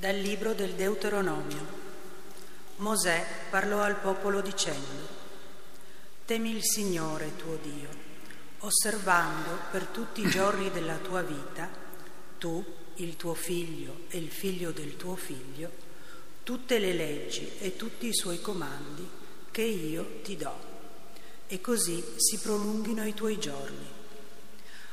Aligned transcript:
Dal 0.00 0.14
libro 0.14 0.54
del 0.54 0.74
Deuteronomio. 0.74 1.66
Mosè 2.76 3.26
parlò 3.50 3.80
al 3.80 3.96
popolo 3.96 4.40
dicendo, 4.40 5.08
Temi 6.24 6.54
il 6.54 6.62
Signore 6.62 7.34
tuo 7.34 7.56
Dio, 7.56 7.88
osservando 8.60 9.58
per 9.72 9.86
tutti 9.86 10.20
i 10.20 10.30
giorni 10.30 10.70
della 10.70 10.98
tua 10.98 11.22
vita, 11.22 11.68
tu, 12.38 12.64
il 12.94 13.16
tuo 13.16 13.34
figlio 13.34 14.02
e 14.06 14.18
il 14.18 14.30
figlio 14.30 14.70
del 14.70 14.96
tuo 14.96 15.16
figlio, 15.16 15.68
tutte 16.44 16.78
le 16.78 16.92
leggi 16.92 17.54
e 17.58 17.74
tutti 17.74 18.06
i 18.06 18.14
suoi 18.14 18.40
comandi 18.40 19.04
che 19.50 19.62
io 19.62 20.20
ti 20.22 20.36
do, 20.36 20.54
e 21.48 21.60
così 21.60 22.04
si 22.14 22.38
prolunghino 22.38 23.04
i 23.04 23.14
tuoi 23.14 23.40
giorni. 23.40 23.86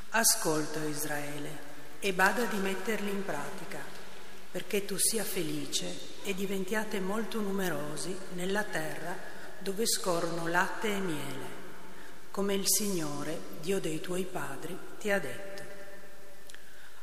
Ascolta 0.10 0.84
Israele 0.84 1.60
e 2.00 2.12
bada 2.12 2.46
di 2.46 2.58
metterli 2.58 3.12
in 3.12 3.24
pratica 3.24 3.95
perché 4.56 4.86
tu 4.86 4.96
sia 4.98 5.26
felice 5.26 6.22
e 6.24 6.34
diventiate 6.34 7.02
molto 7.02 7.42
numerosi 7.42 8.16
nella 8.36 8.64
terra 8.64 9.14
dove 9.60 9.86
scorrono 9.86 10.48
latte 10.48 10.88
e 10.88 11.00
miele, 11.00 11.48
come 12.32 12.54
il 12.54 12.64
Signore, 12.66 13.38
Dio 13.60 13.82
dei 13.82 14.00
tuoi 14.00 14.24
padri, 14.24 14.78
ti 14.98 15.12
ha 15.12 15.20
detto. 15.20 15.62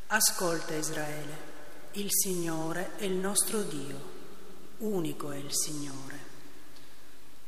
Ascolta 0.06 0.72
Israele, 0.72 1.36
il 1.92 2.08
Signore 2.08 2.96
è 2.96 3.04
il 3.04 3.16
nostro 3.16 3.60
Dio, 3.60 4.00
unico 4.78 5.30
è 5.30 5.36
il 5.36 5.52
Signore. 5.52 6.18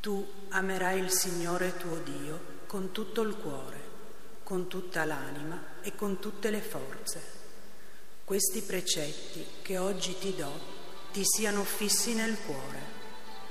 Tu 0.00 0.22
amerai 0.50 1.00
il 1.00 1.10
Signore 1.12 1.78
tuo 1.78 1.96
Dio 2.00 2.40
con 2.66 2.92
tutto 2.92 3.22
il 3.22 3.34
cuore, 3.36 3.80
con 4.42 4.68
tutta 4.68 5.06
l'anima 5.06 5.80
e 5.80 5.94
con 5.94 6.18
tutte 6.18 6.50
le 6.50 6.60
forze 6.60 7.33
questi 8.24 8.62
precetti 8.62 9.44
che 9.62 9.76
oggi 9.78 10.16
ti 10.18 10.34
do 10.34 10.72
ti 11.12 11.22
siano 11.24 11.62
fissi 11.62 12.14
nel 12.14 12.36
cuore. 12.44 12.80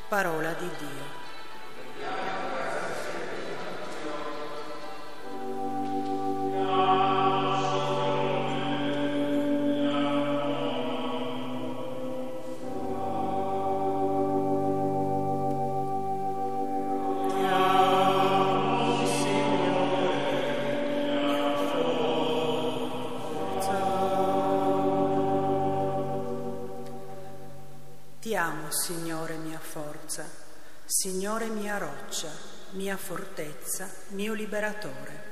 Parola 0.10 0.52
di 0.54 0.68
Dio. 0.78 1.23
Signore 30.86 31.48
mia 31.48 31.78
roccia, 31.78 32.30
mia 32.72 32.98
fortezza, 32.98 33.90
mio 34.10 34.34
liberatore. 34.34 35.32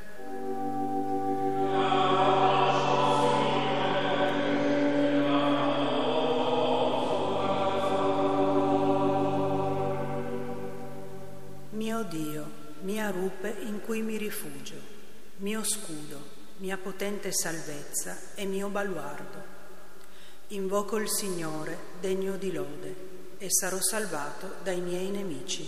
Mio 11.71 12.03
Dio, 12.03 12.51
mia 12.83 13.09
rupe 13.11 13.49
in 13.59 13.81
cui 13.81 14.01
mi 14.01 14.15
rifugio, 14.15 14.75
mio 15.37 15.63
scudo, 15.65 16.17
mia 16.57 16.77
potente 16.77 17.33
salvezza 17.33 18.17
e 18.35 18.45
mio 18.45 18.69
baluardo. 18.69 19.59
Invoco 20.47 20.95
il 20.97 21.09
Signore, 21.09 21.77
degno 21.99 22.37
di 22.37 22.53
lode, 22.53 23.10
e 23.41 23.49
sarò 23.49 23.81
salvato 23.81 24.57
dai 24.61 24.79
miei 24.81 25.09
nemici. 25.09 25.67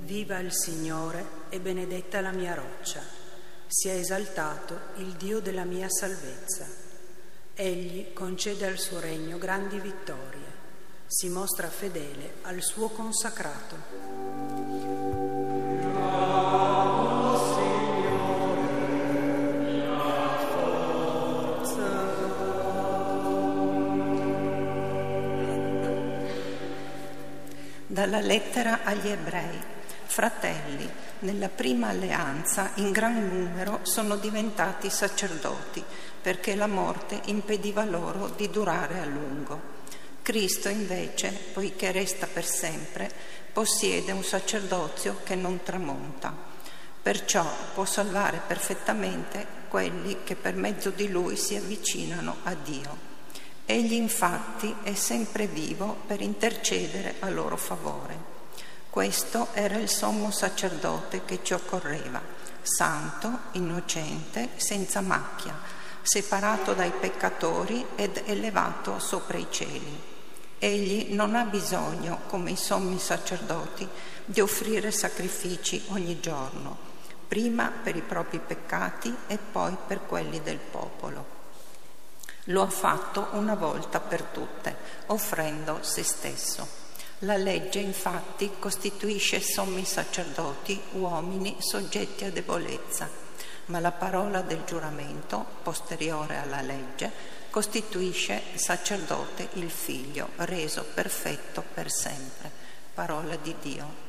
Viva 0.00 0.38
il 0.40 0.52
Signore 0.52 1.24
e 1.48 1.58
benedetta 1.58 2.20
la 2.20 2.30
mia 2.30 2.52
roccia. 2.52 3.00
Sia 3.66 3.94
esaltato 3.94 4.78
il 4.96 5.12
Dio 5.12 5.40
della 5.40 5.64
mia 5.64 5.88
salvezza. 5.88 6.66
Egli 7.54 8.12
concede 8.12 8.66
al 8.66 8.76
suo 8.76 9.00
regno 9.00 9.38
grandi 9.38 9.80
vittorie 9.80 10.58
si 11.10 11.30
mostra 11.30 11.68
fedele 11.68 12.34
al 12.42 12.60
suo 12.60 12.90
consacrato. 12.90 14.07
Dalla 27.98 28.20
lettera 28.20 28.84
agli 28.84 29.08
ebrei. 29.08 29.60
Fratelli, 30.06 30.88
nella 31.20 31.48
prima 31.48 31.88
alleanza 31.88 32.70
in 32.74 32.92
gran 32.92 33.26
numero 33.26 33.80
sono 33.82 34.14
diventati 34.14 34.88
sacerdoti 34.88 35.82
perché 36.22 36.54
la 36.54 36.68
morte 36.68 37.20
impediva 37.24 37.84
loro 37.84 38.28
di 38.28 38.50
durare 38.50 39.00
a 39.00 39.04
lungo. 39.04 39.60
Cristo 40.22 40.68
invece, 40.68 41.32
poiché 41.52 41.90
resta 41.90 42.28
per 42.32 42.44
sempre, 42.44 43.10
possiede 43.52 44.12
un 44.12 44.22
sacerdozio 44.22 45.18
che 45.24 45.34
non 45.34 45.64
tramonta. 45.64 46.32
Perciò 47.02 47.44
può 47.74 47.84
salvare 47.84 48.40
perfettamente 48.46 49.44
quelli 49.66 50.18
che 50.22 50.36
per 50.36 50.54
mezzo 50.54 50.90
di 50.90 51.10
lui 51.10 51.34
si 51.34 51.56
avvicinano 51.56 52.36
a 52.44 52.54
Dio. 52.54 53.07
Egli 53.70 53.92
infatti 53.92 54.74
è 54.82 54.94
sempre 54.94 55.46
vivo 55.46 55.98
per 56.06 56.22
intercedere 56.22 57.16
a 57.18 57.28
loro 57.28 57.58
favore. 57.58 58.16
Questo 58.88 59.48
era 59.52 59.76
il 59.76 59.90
sommo 59.90 60.30
sacerdote 60.30 61.26
che 61.26 61.40
ci 61.42 61.52
occorreva, 61.52 62.18
santo, 62.62 63.40
innocente, 63.52 64.48
senza 64.56 65.02
macchia, 65.02 65.54
separato 66.00 66.72
dai 66.72 66.92
peccatori 66.98 67.84
ed 67.94 68.22
elevato 68.24 68.98
sopra 68.98 69.36
i 69.36 69.48
cieli. 69.50 70.00
Egli 70.58 71.12
non 71.12 71.34
ha 71.34 71.44
bisogno, 71.44 72.20
come 72.26 72.52
i 72.52 72.56
sommi 72.56 72.98
sacerdoti, 72.98 73.86
di 74.24 74.40
offrire 74.40 74.90
sacrifici 74.90 75.84
ogni 75.88 76.20
giorno, 76.20 76.74
prima 77.28 77.70
per 77.82 77.96
i 77.96 78.00
propri 78.00 78.38
peccati 78.38 79.14
e 79.26 79.36
poi 79.36 79.76
per 79.86 80.06
quelli 80.06 80.40
del 80.40 80.56
popolo. 80.56 81.37
Lo 82.48 82.62
ha 82.62 82.68
fatto 82.70 83.28
una 83.32 83.54
volta 83.54 84.00
per 84.00 84.22
tutte, 84.22 84.74
offrendo 85.06 85.78
se 85.82 86.02
stesso. 86.02 86.66
La 87.20 87.36
legge 87.36 87.78
infatti 87.78 88.52
costituisce 88.58 89.40
sommi 89.40 89.84
sacerdoti, 89.84 90.80
uomini 90.92 91.56
soggetti 91.58 92.24
a 92.24 92.30
debolezza, 92.30 93.08
ma 93.66 93.80
la 93.80 93.92
parola 93.92 94.40
del 94.40 94.64
giuramento, 94.64 95.44
posteriore 95.62 96.38
alla 96.38 96.62
legge, 96.62 97.10
costituisce 97.50 98.40
sacerdote 98.54 99.48
il 99.54 99.70
figlio, 99.70 100.30
reso 100.36 100.86
perfetto 100.94 101.62
per 101.74 101.90
sempre. 101.90 102.50
Parola 102.94 103.36
di 103.36 103.54
Dio. 103.60 104.07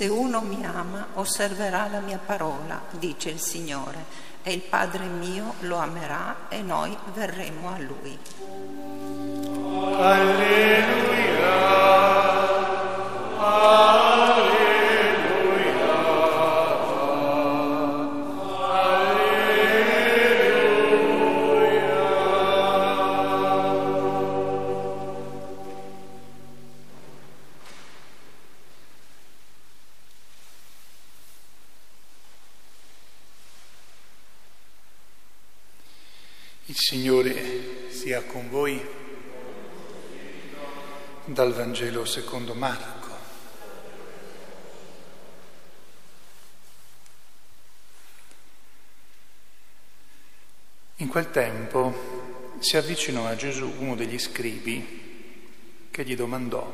Se 0.00 0.08
uno 0.08 0.40
mi 0.40 0.64
ama, 0.64 1.08
osserverà 1.16 1.86
la 1.88 2.00
mia 2.00 2.18
parola, 2.24 2.80
dice 2.92 3.28
il 3.28 3.38
Signore, 3.38 4.06
e 4.42 4.50
il 4.50 4.62
Padre 4.62 5.04
mio 5.04 5.56
lo 5.60 5.76
amerà 5.76 6.48
e 6.48 6.62
noi 6.62 6.96
verremo 7.12 7.68
a 7.68 7.78
lui. 7.78 8.18
Alleluia. 9.98 11.18
Alleluia. 13.36 13.99
Il 36.70 36.76
Signore 36.76 37.90
sia 37.90 38.22
con 38.22 38.48
voi 38.48 38.80
dal 41.24 41.52
Vangelo 41.52 42.04
secondo 42.04 42.54
Marco. 42.54 43.08
In 50.98 51.08
quel 51.08 51.32
tempo 51.32 52.54
si 52.60 52.76
avvicinò 52.76 53.26
a 53.26 53.34
Gesù 53.34 53.68
uno 53.78 53.96
degli 53.96 54.20
scribi 54.20 55.88
che 55.90 56.04
gli 56.04 56.14
domandò 56.14 56.72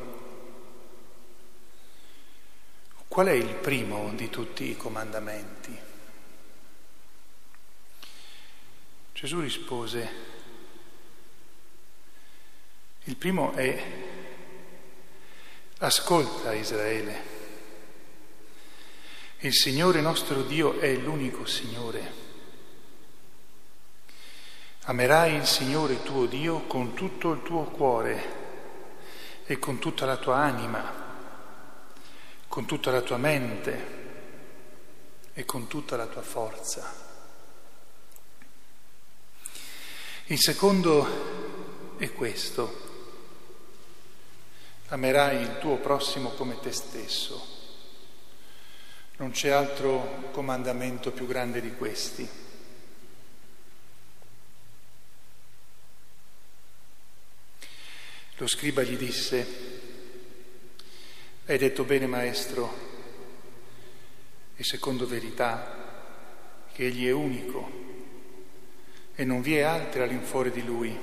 qual 3.07 3.25
è 3.25 3.31
il 3.31 3.55
primo 3.55 4.13
di 4.13 4.29
tutti 4.29 4.69
i 4.69 4.77
comandamenti? 4.77 5.96
Gesù 9.19 9.39
rispose, 9.39 10.09
il 13.05 13.15
primo 13.15 13.51
è, 13.53 13.83
ascolta 15.79 16.53
Israele, 16.53 17.21
il 19.39 19.55
Signore 19.55 20.01
nostro 20.01 20.43
Dio 20.43 20.79
è 20.79 20.93
l'unico 20.93 21.47
Signore. 21.47 22.13
Amerai 24.83 25.33
il 25.33 25.47
Signore 25.47 26.03
tuo 26.03 26.27
Dio 26.27 26.67
con 26.67 26.93
tutto 26.93 27.31
il 27.31 27.41
tuo 27.41 27.63
cuore 27.63 28.35
e 29.47 29.57
con 29.57 29.79
tutta 29.79 30.05
la 30.05 30.17
tua 30.17 30.35
anima, 30.35 30.93
con 32.47 32.67
tutta 32.67 32.91
la 32.91 33.01
tua 33.01 33.17
mente 33.17 33.95
e 35.33 35.43
con 35.43 35.65
tutta 35.65 35.97
la 35.97 36.05
tua 36.05 36.21
forza. 36.21 37.07
Il 40.29 40.41
secondo 40.41 41.95
è 41.95 42.11
questo. 42.11 42.85
Amerai 44.87 45.41
il 45.41 45.57
tuo 45.59 45.77
prossimo 45.77 46.31
come 46.31 46.59
te 46.59 46.73
stesso. 46.73 47.55
Non 49.19 49.31
c'è 49.31 49.51
altro 49.51 50.27
comandamento 50.31 51.11
più 51.11 51.27
grande 51.27 51.61
di 51.61 51.73
questi. 51.77 52.29
Lo 58.35 58.47
scriba 58.47 58.81
gli 58.81 58.97
disse, 58.97 59.47
hai 61.45 61.57
detto 61.57 61.85
bene 61.85 62.05
maestro, 62.05 62.77
e 64.57 64.63
secondo 64.65 65.07
verità, 65.07 66.65
che 66.73 66.85
egli 66.85 67.07
è 67.07 67.11
unico 67.11 67.86
e 69.19 69.25
non 69.25 69.41
vi 69.41 69.57
è 69.57 69.61
altra 69.61 70.03
all'infuori 70.03 70.51
di 70.51 70.63
Lui. 70.63 70.95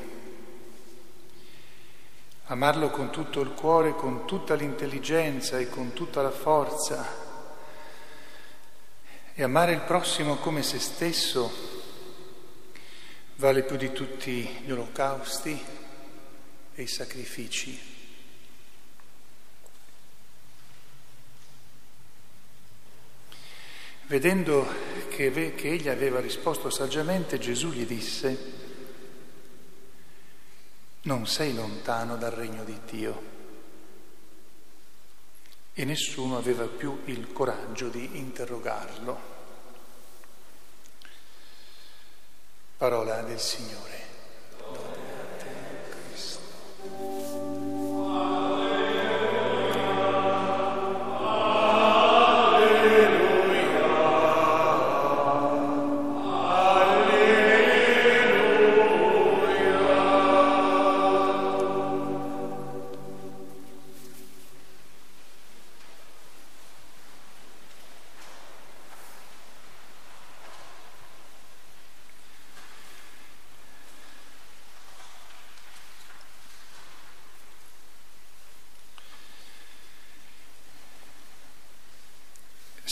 Amarlo 2.44 2.90
con 2.90 3.10
tutto 3.10 3.40
il 3.40 3.50
cuore, 3.50 3.96
con 3.96 4.24
tutta 4.24 4.54
l'intelligenza 4.54 5.58
e 5.58 5.68
con 5.68 5.92
tutta 5.94 6.22
la 6.22 6.30
forza 6.30 7.22
e 9.34 9.42
amare 9.42 9.72
il 9.72 9.80
prossimo 9.80 10.36
come 10.36 10.62
se 10.62 10.78
stesso 10.78 11.50
vale 13.34 13.64
più 13.64 13.76
di 13.76 13.90
tutti 13.90 14.48
gli 14.64 14.70
olocausti 14.70 15.64
e 16.72 16.82
i 16.82 16.86
sacrifici. 16.86 17.92
Vedendo 24.06 24.83
che, 25.14 25.54
che 25.54 25.68
egli 25.70 25.88
aveva 25.88 26.18
risposto 26.18 26.70
saggiamente, 26.70 27.38
Gesù 27.38 27.70
gli 27.70 27.86
disse, 27.86 28.52
non 31.02 31.26
sei 31.26 31.54
lontano 31.54 32.16
dal 32.16 32.32
regno 32.32 32.64
di 32.64 32.76
Dio. 32.90 33.32
E 35.72 35.84
nessuno 35.84 36.36
aveva 36.36 36.66
più 36.66 37.02
il 37.06 37.32
coraggio 37.32 37.88
di 37.88 38.16
interrogarlo. 38.18 39.32
Parola 42.76 43.22
del 43.22 43.40
Signore. 43.40 43.93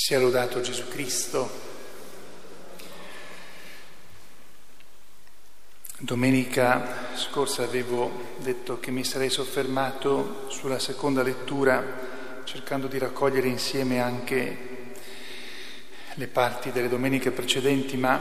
Sia 0.05 0.19
lodato 0.19 0.61
Gesù 0.61 0.89
Cristo. 0.89 1.49
Domenica 5.97 7.15
scorsa 7.15 7.63
avevo 7.63 8.11
detto 8.39 8.81
che 8.81 8.91
mi 8.91 9.05
sarei 9.05 9.31
soffermato 9.31 10.47
sulla 10.51 10.81
seconda 10.81 11.23
lettura 11.23 12.43
cercando 12.43 12.89
di 12.89 12.99
raccogliere 12.99 13.47
insieme 13.47 14.01
anche 14.01 14.95
le 16.15 16.27
parti 16.27 16.73
delle 16.73 16.89
domeniche 16.89 17.31
precedenti, 17.31 17.97
ma 17.97 18.21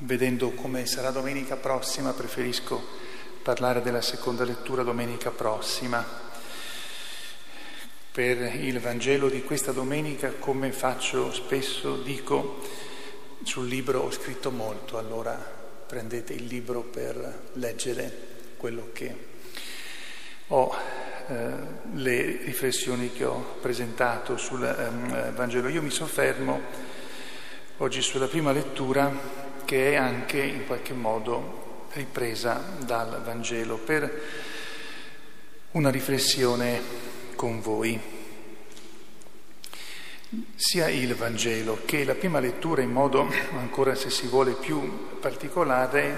vedendo 0.00 0.50
come 0.50 0.84
sarà 0.84 1.10
domenica 1.10 1.56
prossima 1.56 2.12
preferisco 2.12 2.86
parlare 3.42 3.80
della 3.80 4.02
seconda 4.02 4.44
lettura 4.44 4.82
domenica 4.82 5.30
prossima 5.30 6.27
per 8.18 8.52
il 8.52 8.80
Vangelo 8.80 9.28
di 9.28 9.44
questa 9.44 9.70
domenica, 9.70 10.32
come 10.40 10.72
faccio 10.72 11.32
spesso, 11.32 12.02
dico, 12.02 12.58
sul 13.44 13.68
libro 13.68 14.00
ho 14.00 14.10
scritto 14.10 14.50
molto, 14.50 14.98
allora 14.98 15.34
prendete 15.86 16.32
il 16.32 16.46
libro 16.46 16.80
per 16.80 17.42
leggere 17.52 18.12
quello 18.56 18.88
che 18.92 19.14
ho, 20.48 20.74
eh, 21.28 21.48
le 21.94 22.40
riflessioni 22.42 23.12
che 23.12 23.24
ho 23.24 23.54
presentato 23.60 24.36
sul 24.36 24.64
eh, 24.64 25.30
Vangelo. 25.30 25.68
Io 25.68 25.80
mi 25.80 25.90
soffermo 25.90 26.60
oggi 27.76 28.02
sulla 28.02 28.26
prima 28.26 28.50
lettura 28.50 29.12
che 29.64 29.92
è 29.92 29.94
anche 29.94 30.42
in 30.42 30.66
qualche 30.66 30.92
modo 30.92 31.86
ripresa 31.92 32.64
dal 32.84 33.22
Vangelo 33.22 33.76
per 33.76 34.22
una 35.70 35.90
riflessione 35.90 37.07
con 37.38 37.60
voi. 37.60 38.00
Sia 40.56 40.88
il 40.88 41.14
Vangelo 41.14 41.82
che 41.84 42.02
la 42.04 42.16
prima 42.16 42.40
lettura 42.40 42.82
in 42.82 42.90
modo 42.90 43.30
ancora 43.52 43.94
se 43.94 44.10
si 44.10 44.26
vuole 44.26 44.54
più 44.54 45.20
particolare 45.20 46.16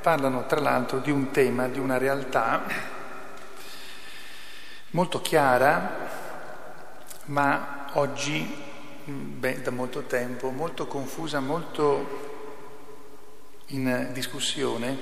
parlano 0.00 0.46
tra 0.46 0.60
l'altro 0.60 1.00
di 1.00 1.10
un 1.10 1.32
tema, 1.32 1.66
di 1.66 1.80
una 1.80 1.98
realtà 1.98 2.62
molto 4.90 5.20
chiara, 5.20 6.08
ma 7.24 7.86
oggi, 7.94 8.48
beh, 9.04 9.62
da 9.62 9.72
molto 9.72 10.02
tempo, 10.02 10.50
molto 10.50 10.86
confusa, 10.86 11.40
molto 11.40 12.30
in 13.66 14.10
discussione, 14.12 14.96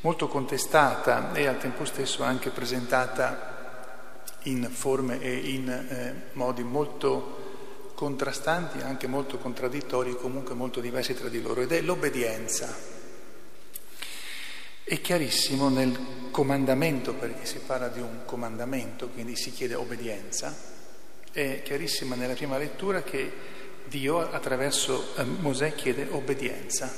molto 0.00 0.28
contestata 0.28 1.32
e 1.32 1.46
al 1.46 1.56
tempo 1.56 1.86
stesso 1.86 2.22
anche 2.22 2.50
presentata 2.50 3.49
in 4.44 4.68
forme 4.70 5.20
e 5.20 5.34
in 5.34 5.68
eh, 5.68 6.14
modi 6.32 6.62
molto 6.62 7.92
contrastanti, 7.94 8.80
anche 8.80 9.06
molto 9.06 9.36
contraddittori, 9.36 10.16
comunque 10.16 10.54
molto 10.54 10.80
diversi 10.80 11.14
tra 11.14 11.28
di 11.28 11.42
loro, 11.42 11.60
ed 11.60 11.72
è 11.72 11.80
l'obbedienza. 11.82 12.74
È 14.82 15.00
chiarissimo 15.00 15.68
nel 15.68 16.30
comandamento, 16.30 17.14
perché 17.14 17.44
si 17.44 17.58
parla 17.58 17.88
di 17.88 18.00
un 18.00 18.20
comandamento, 18.24 19.08
quindi 19.08 19.36
si 19.36 19.52
chiede 19.52 19.74
obbedienza, 19.74 20.56
è 21.30 21.60
chiarissimo 21.62 22.14
nella 22.14 22.34
prima 22.34 22.56
lettura 22.56 23.02
che 23.02 23.58
Dio 23.84 24.30
attraverso 24.30 25.14
eh, 25.16 25.24
Mosè 25.24 25.74
chiede 25.74 26.06
obbedienza. 26.10 26.90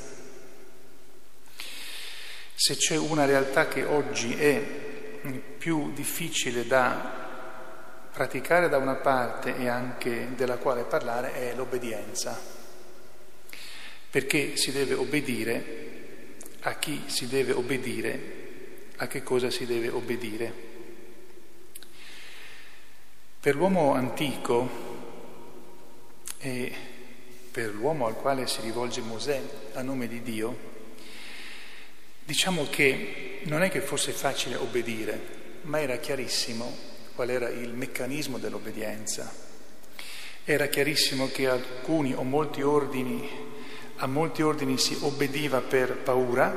Se 2.55 2.77
c'è 2.77 2.97
una 2.97 3.25
realtà 3.25 3.67
che 3.67 3.83
oggi 3.83 4.35
è 4.35 4.63
più 5.59 5.93
difficile 5.93 6.67
da 6.67 7.22
praticare 8.13 8.69
da 8.69 8.77
una 8.77 8.97
parte 8.97 9.57
e 9.57 9.69
anche 9.69 10.35
della 10.35 10.59
quale 10.59 10.83
parlare 10.83 11.33
è 11.33 11.55
l'obbedienza, 11.55 12.39
perché 14.11 14.57
si 14.57 14.71
deve 14.71 14.95
obbedire? 14.95 15.81
A 16.65 16.75
chi 16.75 17.05
si 17.07 17.27
deve 17.27 17.53
obbedire, 17.53 18.21
a 18.97 19.07
che 19.07 19.23
cosa 19.23 19.51
si 19.51 19.65
deve 19.65 19.89
obbedire. 19.89 20.71
Per 23.41 23.55
l'uomo 23.57 23.95
antico 23.95 24.71
e 26.39 26.73
per 27.51 27.73
l'uomo 27.73 28.07
al 28.07 28.15
quale 28.15 28.47
si 28.47 28.61
rivolge 28.61 29.01
Mosè 29.01 29.43
a 29.73 29.83
nome 29.83 30.07
di 30.07 30.23
Dio, 30.23 30.71
diciamo 32.25 32.69
che 32.69 33.41
non 33.45 33.63
è 33.63 33.71
che 33.71 33.81
fosse 33.81 34.13
facile 34.13 34.57
obbedire, 34.57 35.21
ma 35.63 35.81
era 35.81 35.97
chiarissimo 35.97 36.92
qual 37.15 37.31
era 37.31 37.49
il 37.49 37.71
meccanismo 37.71 38.39
dell'obbedienza. 38.39 39.31
Era 40.45 40.67
chiarissimo 40.67 41.29
che 41.29 41.49
alcuni 41.49 42.15
o 42.15 42.23
molti 42.23 42.63
ordini, 42.63 43.29
a 43.97 44.07
molti 44.07 44.43
ordini 44.43 44.79
si 44.79 44.97
obbediva 45.01 45.61
per 45.61 45.99
paura 45.99 46.53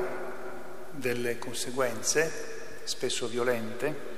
delle 0.92 1.38
conseguenze, 1.38 2.82
spesso 2.84 3.28
violente, 3.28 4.14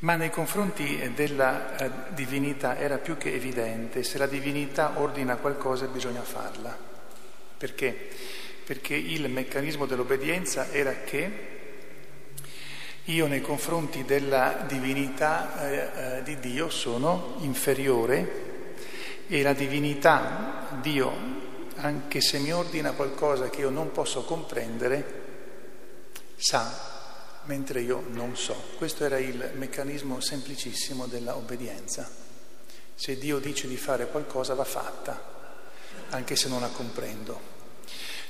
ma 0.00 0.16
nei 0.16 0.30
confronti 0.30 1.12
della 1.14 1.76
eh, 1.76 1.90
divinità 2.14 2.78
era 2.78 2.98
più 2.98 3.16
che 3.16 3.34
evidente, 3.34 4.02
se 4.02 4.16
la 4.18 4.26
divinità 4.26 4.98
ordina 4.98 5.36
qualcosa 5.36 5.86
bisogna 5.86 6.22
farla. 6.22 6.76
Perché? 7.58 8.08
Perché 8.64 8.94
il 8.94 9.28
meccanismo 9.28 9.84
dell'obbedienza 9.84 10.70
era 10.70 11.00
che 11.04 11.59
io 13.04 13.26
nei 13.26 13.40
confronti 13.40 14.04
della 14.04 14.64
divinità 14.68 15.68
eh, 15.68 16.18
eh, 16.18 16.22
di 16.22 16.38
Dio 16.38 16.68
sono 16.68 17.36
inferiore 17.40 18.48
e 19.26 19.42
la 19.42 19.52
divinità, 19.52 20.68
Dio, 20.80 21.12
anche 21.76 22.20
se 22.20 22.38
mi 22.38 22.52
ordina 22.52 22.92
qualcosa 22.92 23.48
che 23.48 23.60
io 23.60 23.70
non 23.70 23.90
posso 23.92 24.24
comprendere, 24.24 25.18
sa, 26.36 27.42
mentre 27.44 27.80
io 27.80 28.02
non 28.10 28.36
so. 28.36 28.54
Questo 28.76 29.04
era 29.04 29.18
il 29.18 29.52
meccanismo 29.54 30.20
semplicissimo 30.20 31.06
della 31.06 31.36
obbedienza. 31.36 32.08
Se 32.94 33.18
Dio 33.18 33.38
dice 33.38 33.66
di 33.66 33.76
fare 33.76 34.08
qualcosa 34.08 34.54
va 34.54 34.64
fatta, 34.64 35.22
anche 36.10 36.36
se 36.36 36.48
non 36.48 36.60
la 36.60 36.68
comprendo. 36.68 37.40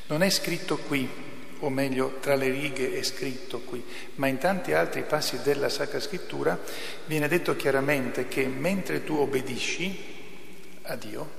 Non 0.06 0.22
è 0.22 0.30
scritto 0.30 0.76
qui 0.76 1.08
o 1.60 1.70
meglio 1.70 2.18
tra 2.20 2.34
le 2.34 2.50
righe 2.50 2.92
è 2.92 3.02
scritto 3.02 3.60
qui, 3.60 3.84
ma 4.16 4.26
in 4.26 4.38
tanti 4.38 4.72
altri 4.72 5.02
passi 5.02 5.40
della 5.42 5.68
Sacra 5.68 6.00
Scrittura 6.00 6.58
viene 7.06 7.28
detto 7.28 7.56
chiaramente 7.56 8.28
che 8.28 8.46
mentre 8.46 9.04
tu 9.04 9.16
obbedisci 9.16 10.18
a 10.82 10.96
Dio, 10.96 11.38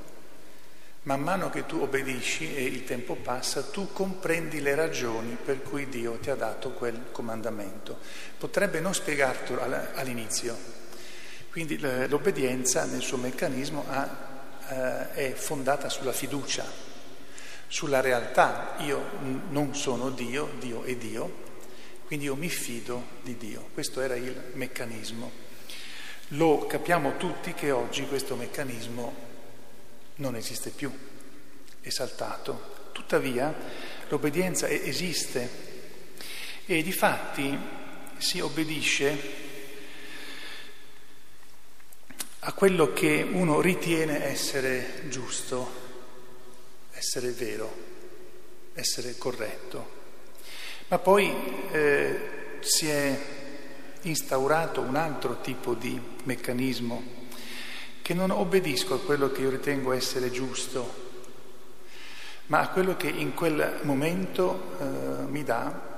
man 1.04 1.22
mano 1.22 1.50
che 1.50 1.66
tu 1.66 1.80
obbedisci 1.80 2.56
e 2.56 2.64
il 2.64 2.84
tempo 2.84 3.16
passa, 3.16 3.64
tu 3.64 3.92
comprendi 3.92 4.62
le 4.62 4.76
ragioni 4.76 5.38
per 5.44 5.64
cui 5.64 5.90
Dio 5.90 6.18
ti 6.18 6.30
ha 6.30 6.36
dato 6.36 6.72
quel 6.72 7.06
comandamento. 7.12 7.98
Potrebbe 8.38 8.80
non 8.80 8.94
spiegartelo 8.94 9.62
all'inizio, 9.96 10.56
quindi 11.50 11.80
l'obbedienza 11.80 12.86
nel 12.86 13.02
suo 13.02 13.18
meccanismo 13.18 13.86
eh, 14.70 15.12
è 15.14 15.34
fondata 15.34 15.90
sulla 15.90 16.14
fiducia 16.14 16.91
sulla 17.72 18.02
realtà. 18.02 18.76
Io 18.80 19.02
non 19.50 19.74
sono 19.74 20.10
Dio, 20.10 20.52
Dio 20.60 20.84
è 20.84 20.94
Dio, 20.98 21.50
quindi 22.06 22.26
io 22.26 22.36
mi 22.36 22.50
fido 22.50 23.04
di 23.22 23.38
Dio. 23.38 23.70
Questo 23.74 24.02
era 24.02 24.16
il 24.16 24.52
meccanismo. 24.56 25.32
Lo 26.30 26.66
capiamo 26.68 27.16
tutti 27.16 27.54
che 27.54 27.72
oggi 27.72 28.06
questo 28.08 28.36
meccanismo 28.36 29.30
non 30.16 30.36
esiste 30.36 30.70
più, 30.70 30.92
è 31.80 31.90
saltato. 31.90 32.90
Tuttavia 32.92 33.56
l'obbedienza 34.10 34.68
esiste 34.68 35.70
e 36.66 36.84
di 36.84 36.92
fatti 36.92 37.58
si 38.18 38.42
obbedisce 38.42 39.40
a 42.40 42.52
quello 42.52 42.92
che 42.92 43.26
uno 43.32 43.62
ritiene 43.62 44.26
essere 44.26 45.04
giusto 45.08 45.81
essere 47.02 47.32
vero, 47.32 47.74
essere 48.74 49.18
corretto. 49.18 50.00
Ma 50.90 51.00
poi 51.00 51.34
eh, 51.72 52.60
si 52.60 52.88
è 52.88 53.20
instaurato 54.04 54.82
un 54.82 54.96
altro 54.96 55.42
tipo 55.42 55.74
di 55.74 56.00
meccanismo 56.26 57.20
che 58.04 58.14
non 58.14 58.30
obbedisco 58.30 58.94
a 58.94 59.00
quello 59.00 59.32
che 59.32 59.42
io 59.42 59.50
ritengo 59.50 59.94
essere 59.94 60.30
giusto, 60.30 61.10
ma 62.48 62.60
a 62.60 62.70
quello 62.70 62.96
che 62.96 63.08
in 63.08 63.34
quel 63.34 63.80
momento 63.82 64.76
eh, 64.80 64.86
mi 65.24 65.44
dà 65.44 65.90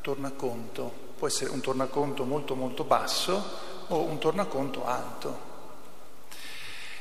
tornaconto. 0.00 1.10
Può 1.16 1.28
essere 1.28 1.50
un 1.50 1.60
tornaconto 1.60 2.24
molto 2.24 2.56
molto 2.56 2.82
basso 2.82 3.60
o 3.86 4.02
un 4.02 4.18
tornaconto 4.18 4.84
alto. 4.84 5.50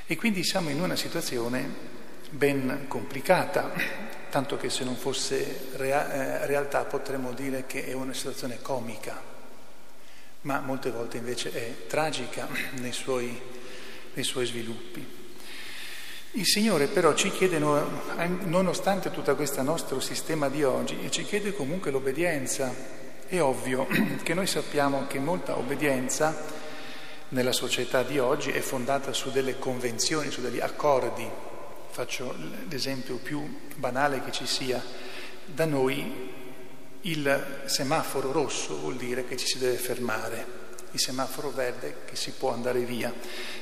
E 0.05 0.15
quindi 0.15 0.43
siamo 0.43 0.69
in 0.69 0.79
una 0.79 0.95
situazione 0.95 2.00
ben 2.31 2.85
complicata, 2.87 3.71
tanto 4.29 4.55
che 4.55 4.69
se 4.69 4.85
non 4.85 4.95
fosse 4.95 5.67
rea- 5.73 6.41
eh, 6.41 6.47
realtà 6.47 6.85
potremmo 6.85 7.33
dire 7.33 7.65
che 7.67 7.85
è 7.85 7.93
una 7.93 8.13
situazione 8.13 8.61
comica, 8.61 9.21
ma 10.41 10.59
molte 10.61 10.91
volte 10.91 11.17
invece 11.17 11.51
è 11.51 11.87
tragica 11.87 12.47
nei 12.79 12.93
suoi, 12.93 13.39
nei 14.13 14.23
suoi 14.23 14.45
sviluppi. 14.45 15.19
Il 16.33 16.45
Signore 16.45 16.87
però 16.87 17.13
ci 17.13 17.29
chiede, 17.29 17.59
nonostante 17.59 19.11
tutto 19.11 19.35
questo 19.35 19.61
nostro 19.61 19.99
sistema 19.99 20.47
di 20.47 20.63
oggi, 20.63 20.97
ci 21.11 21.25
chiede 21.25 21.53
comunque 21.53 21.91
l'obbedienza. 21.91 22.99
È 23.27 23.39
ovvio 23.41 23.85
che 24.23 24.33
noi 24.33 24.47
sappiamo 24.47 25.07
che 25.07 25.19
molta 25.19 25.57
obbedienza 25.57 26.33
nella 27.29 27.51
società 27.51 28.03
di 28.03 28.17
oggi 28.17 28.51
è 28.51 28.61
fondata 28.61 29.11
su 29.11 29.29
delle 29.29 29.59
convenzioni, 29.59 30.31
su 30.31 30.39
degli 30.39 30.61
accordi 30.61 31.49
faccio 31.91 32.33
l'esempio 32.69 33.17
più 33.17 33.59
banale 33.75 34.23
che 34.23 34.31
ci 34.31 34.47
sia, 34.47 34.81
da 35.45 35.65
noi 35.65 36.29
il 37.01 37.63
semaforo 37.65 38.31
rosso 38.31 38.77
vuol 38.77 38.95
dire 38.95 39.25
che 39.25 39.35
ci 39.35 39.45
si 39.45 39.57
deve 39.57 39.75
fermare, 39.75 40.59
il 40.91 40.99
semaforo 40.99 41.49
verde 41.49 41.97
che 42.05 42.15
si 42.15 42.31
può 42.31 42.53
andare 42.53 42.79
via. 42.81 43.13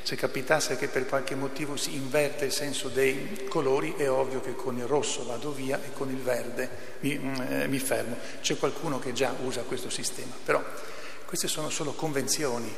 Se 0.03 0.15
capitasse 0.15 0.77
che 0.77 0.87
per 0.87 1.07
qualche 1.07 1.35
motivo 1.35 1.75
si 1.75 1.95
inverte 1.95 2.45
il 2.45 2.51
senso 2.51 2.89
dei 2.89 3.45
colori, 3.49 3.95
è 3.97 4.09
ovvio 4.09 4.41
che 4.41 4.55
con 4.55 4.77
il 4.77 4.85
rosso 4.85 5.25
vado 5.25 5.51
via 5.51 5.79
e 5.83 5.91
con 5.93 6.09
il 6.09 6.21
verde 6.21 6.97
mi, 6.99 7.17
mm, 7.17 7.41
eh, 7.49 7.67
mi 7.67 7.79
fermo. 7.79 8.17
C'è 8.41 8.57
qualcuno 8.57 8.99
che 8.99 9.13
già 9.13 9.33
usa 9.43 9.61
questo 9.61 9.89
sistema, 9.89 10.33
però 10.43 10.63
queste 11.25 11.47
sono 11.47 11.69
solo 11.69 11.93
convenzioni, 11.93 12.71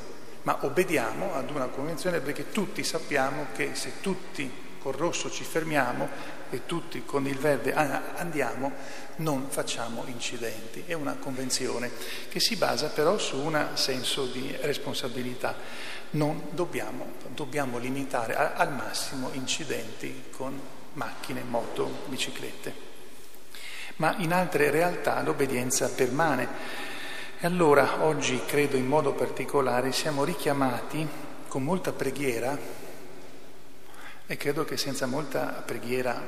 ma 0.44 0.60
obbediamo 0.62 1.34
ad 1.34 1.50
una 1.50 1.68
convenzione 1.68 2.20
perché 2.20 2.52
tutti 2.52 2.84
sappiamo 2.84 3.48
che 3.54 3.72
se 3.74 3.94
tutti 4.02 4.70
col 4.82 4.94
rosso 4.94 5.30
ci 5.30 5.44
fermiamo 5.44 6.10
e 6.50 6.66
tutti 6.66 7.06
con 7.06 7.28
il 7.28 7.38
verde 7.38 7.74
andiamo, 7.74 8.72
non 9.18 9.48
facciamo 9.50 10.04
incidenti. 10.08 10.84
È 10.86 10.94
una 10.94 11.16
convenzione 11.16 11.92
che 12.30 12.40
si 12.40 12.56
basa 12.56 12.88
però 12.90 13.18
su 13.18 13.38
un 13.38 13.70
senso 13.74 14.26
di 14.26 14.56
responsabilità. 14.62 15.56
Non 16.12 16.50
dobbiamo, 16.52 17.14
dobbiamo 17.34 17.78
limitare 17.78 18.36
al 18.36 18.74
massimo 18.74 19.30
incidenti 19.34 20.26
con 20.32 20.60
macchine, 20.94 21.44
moto, 21.44 22.04
biciclette. 22.08 22.90
Ma 23.98 24.16
in 24.18 24.34
altre 24.34 24.72
realtà 24.72 25.22
l'obbedienza 25.22 25.90
permane. 25.90 26.90
E 27.40 27.48
allora 27.48 28.04
oggi 28.04 28.42
credo 28.46 28.78
in 28.78 28.88
modo 28.88 29.14
particolare 29.14 29.92
siamo 29.92 30.24
richiamati 30.24 31.08
con 31.48 31.64
molta 31.64 31.92
preghiera 31.92 32.58
e 34.32 34.38
credo 34.38 34.64
che 34.64 34.78
senza 34.78 35.08
molta 35.08 35.62
preghiera 35.66 36.24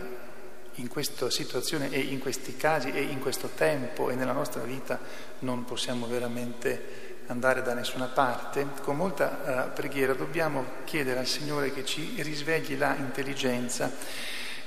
in 0.76 0.90
questa 0.90 1.30
situazione 1.30 1.90
e 1.90 2.02
in 2.02 2.20
questi 2.20 2.58
casi 2.58 2.92
e 2.92 3.02
in 3.02 3.22
questo 3.22 3.52
tempo 3.56 4.10
e 4.10 4.16
nella 4.16 4.34
nostra 4.34 4.62
vita 4.64 5.00
non 5.40 5.64
possiamo 5.64 6.06
veramente 6.06 7.22
andare 7.28 7.62
da 7.62 7.74
nessuna 7.74 8.08
parte. 8.08 8.68
Con 8.82 8.98
molta 8.98 9.70
uh, 9.70 9.74
preghiera 9.74 10.14
dobbiamo 10.16 10.66
chiedere 10.84 11.20
al 11.20 11.28
Signore 11.28 11.72
che 11.72 11.86
ci 11.86 12.22
risvegli 12.22 12.78
la 12.78 12.94
intelligenza 12.98 13.90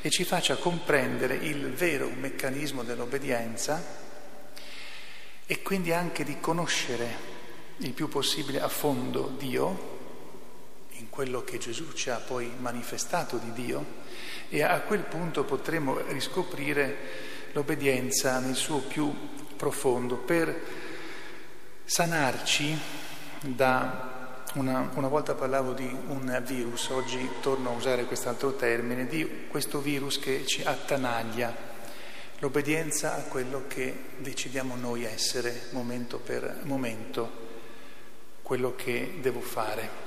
e 0.00 0.09
ci 0.09 0.25
faccia 0.25 0.57
comprendere 0.57 1.35
il 1.35 1.75
vero 1.75 2.09
meccanismo 2.09 2.85
dell'obbedienza 2.85 3.85
e 5.45 5.61
quindi 5.61 5.93
anche 5.93 6.25
di 6.25 6.40
conoscere 6.40 7.35
il 7.81 7.93
più 7.93 8.09
possibile 8.09 8.62
a 8.62 8.69
fondo 8.69 9.35
Dio 9.37 9.96
in 10.99 11.11
quello 11.11 11.43
che 11.45 11.59
Gesù 11.59 11.93
ci 11.93 12.11
ha 12.11 12.17
poi 12.17 12.50
manifestato 12.59 13.37
di 13.37 13.53
Dio 13.53 13.85
e 14.49 14.62
a 14.62 14.81
quel 14.81 15.03
punto 15.03 15.45
potremo 15.45 15.99
riscoprire 16.09 16.97
l'obbedienza 17.53 18.38
nel 18.38 18.55
suo 18.55 18.79
più 18.79 19.12
profondo 19.57 20.17
per 20.17 20.55
sanarci 21.85 22.79
da 23.41 24.45
una, 24.55 24.91
una, 24.95 25.09
volta 25.09 25.35
parlavo 25.35 25.73
di 25.73 25.85
un 26.09 26.43
virus, 26.45 26.88
oggi 26.88 27.29
torno 27.41 27.71
a 27.71 27.73
usare 27.73 28.05
quest'altro 28.05 28.55
termine, 28.55 29.07
di 29.07 29.47
questo 29.49 29.81
virus 29.81 30.19
che 30.19 30.47
ci 30.47 30.62
attanaglia, 30.62 31.55
l'obbedienza 32.38 33.17
a 33.17 33.23
quello 33.23 33.65
che 33.67 33.95
decidiamo 34.19 34.76
noi 34.76 35.05
essere 35.05 35.69
momento 35.71 36.19
per 36.19 36.61
momento, 36.62 37.45
quello 38.43 38.75
che 38.75 39.19
devo 39.21 39.41
fare. 39.41 40.05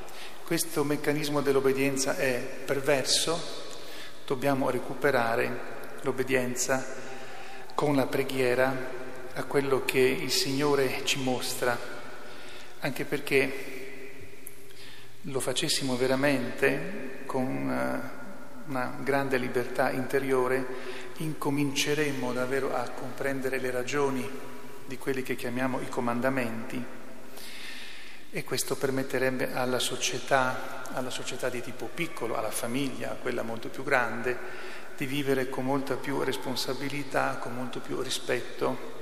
Questo 0.49 0.83
meccanismo 0.83 1.41
dell'obbedienza 1.41 2.17
è 2.17 2.41
perverso, 2.65 3.39
dobbiamo 4.25 4.71
recuperare 4.71 5.59
l'obbedienza 6.01 6.83
con 7.75 7.95
la 7.95 8.07
preghiera 8.07 8.75
a 9.35 9.43
quello 9.43 9.85
che 9.85 9.99
il 9.99 10.31
Signore 10.31 11.01
ci 11.03 11.21
mostra, 11.21 11.77
anche 12.79 13.05
perché 13.05 13.51
lo 15.21 15.39
facessimo 15.39 15.95
veramente 15.95 17.19
con 17.27 17.69
eh, 17.69 18.69
una 18.69 18.97
grande 19.03 19.37
libertà 19.37 19.91
interiore, 19.91 20.65
incominceremmo 21.17 22.33
davvero 22.33 22.75
a 22.75 22.89
comprendere 22.89 23.59
le 23.59 23.69
ragioni 23.69 24.27
di 24.87 24.97
quelli 24.97 25.21
che 25.21 25.35
chiamiamo 25.35 25.79
i 25.79 25.89
comandamenti 25.89 26.97
e 28.31 28.43
questo 28.43 28.75
permetterebbe 28.75 29.53
alla 29.53 29.79
società, 29.79 30.83
alla 30.93 31.09
società 31.09 31.49
di 31.49 31.61
tipo 31.61 31.85
piccolo, 31.87 32.37
alla 32.37 32.51
famiglia, 32.51 33.17
quella 33.19 33.41
molto 33.41 33.69
più 33.69 33.83
grande, 33.83 34.37
di 34.95 35.05
vivere 35.05 35.49
con 35.49 35.65
molta 35.65 35.95
più 35.95 36.21
responsabilità, 36.21 37.37
con 37.37 37.55
molto 37.55 37.79
più 37.79 38.01
rispetto 38.01 38.97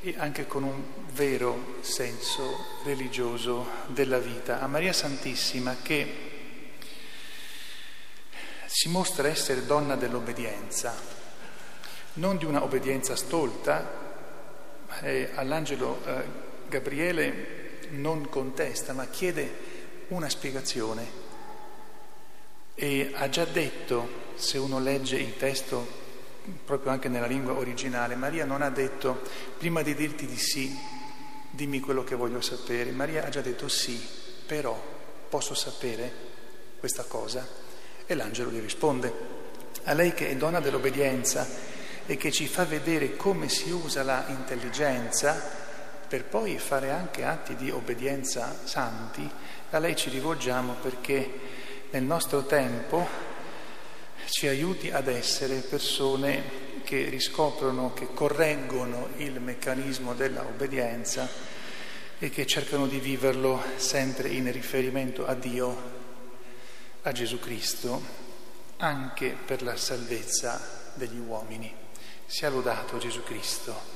e 0.00 0.14
anche 0.18 0.46
con 0.46 0.62
un 0.62 0.82
vero 1.12 1.78
senso 1.80 2.80
religioso 2.84 3.66
della 3.88 4.18
vita. 4.18 4.60
A 4.60 4.68
Maria 4.68 4.92
Santissima 4.92 5.76
che 5.82 6.34
si 8.66 8.88
mostra 8.88 9.26
essere 9.26 9.66
donna 9.66 9.96
dell'obbedienza, 9.96 10.94
non 12.14 12.36
di 12.36 12.44
una 12.44 12.62
obbedienza 12.62 13.16
stolta, 13.16 14.04
eh, 15.00 15.30
all'angelo 15.34 16.00
eh, 16.04 16.24
Gabriele 16.68 17.65
non 17.90 18.28
contesta, 18.28 18.92
ma 18.92 19.06
chiede 19.06 19.74
una 20.08 20.28
spiegazione. 20.28 21.24
E 22.74 23.10
ha 23.14 23.28
già 23.28 23.44
detto, 23.44 24.08
se 24.34 24.58
uno 24.58 24.78
legge 24.78 25.16
il 25.16 25.36
testo 25.36 26.04
proprio 26.64 26.92
anche 26.92 27.08
nella 27.08 27.26
lingua 27.26 27.54
originale, 27.54 28.14
Maria 28.14 28.44
non 28.44 28.62
ha 28.62 28.70
detto 28.70 29.22
prima 29.58 29.82
di 29.82 29.94
dirti 29.94 30.26
di 30.26 30.36
sì, 30.36 30.76
dimmi 31.50 31.80
quello 31.80 32.04
che 32.04 32.14
voglio 32.14 32.40
sapere. 32.40 32.90
Maria 32.90 33.24
ha 33.24 33.28
già 33.30 33.40
detto 33.40 33.68
sì, 33.68 34.00
però 34.46 34.78
posso 35.28 35.54
sapere 35.54 36.12
questa 36.78 37.04
cosa? 37.04 37.46
E 38.06 38.14
l'angelo 38.14 38.50
gli 38.50 38.60
risponde. 38.60 39.34
A 39.84 39.92
lei 39.92 40.12
che 40.14 40.28
è 40.28 40.36
donna 40.36 40.60
dell'obbedienza 40.60 41.46
e 42.06 42.16
che 42.16 42.30
ci 42.30 42.46
fa 42.46 42.64
vedere 42.64 43.16
come 43.16 43.48
si 43.48 43.70
usa 43.70 44.02
la 44.02 44.26
intelligenza 44.28 45.65
per 46.08 46.24
poi 46.24 46.58
fare 46.58 46.90
anche 46.90 47.24
atti 47.24 47.56
di 47.56 47.70
obbedienza 47.70 48.56
santi, 48.64 49.28
a 49.70 49.78
lei 49.78 49.96
ci 49.96 50.10
rivolgiamo 50.10 50.74
perché 50.80 51.30
nel 51.90 52.04
nostro 52.04 52.44
tempo 52.44 53.06
ci 54.28 54.46
aiuti 54.46 54.90
ad 54.90 55.08
essere 55.08 55.56
persone 55.56 56.64
che 56.84 57.08
riscoprono, 57.08 57.92
che 57.92 58.08
correggono 58.14 59.08
il 59.16 59.40
meccanismo 59.40 60.14
della 60.14 60.42
obbedienza 60.42 61.28
e 62.18 62.30
che 62.30 62.46
cercano 62.46 62.86
di 62.86 62.98
viverlo 62.98 63.62
sempre 63.76 64.28
in 64.28 64.50
riferimento 64.50 65.26
a 65.26 65.34
Dio, 65.34 65.94
a 67.02 67.12
Gesù 67.12 67.38
Cristo, 67.38 68.00
anche 68.78 69.36
per 69.44 69.62
la 69.62 69.76
salvezza 69.76 70.92
degli 70.94 71.18
uomini. 71.18 71.72
Sia 72.26 72.48
lodato 72.48 72.98
Gesù 72.98 73.22
Cristo. 73.22 73.95